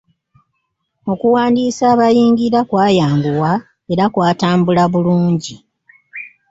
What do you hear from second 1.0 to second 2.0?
Okuwandiisa